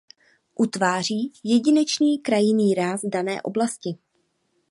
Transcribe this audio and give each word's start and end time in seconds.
Utváří 0.55 1.33
jedinečný 1.43 2.19
krajinný 2.21 2.73
ráz 2.73 3.01
dané 3.05 3.41
oblasti. 3.41 3.89